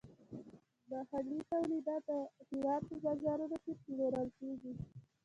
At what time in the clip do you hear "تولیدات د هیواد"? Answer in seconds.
1.49-2.81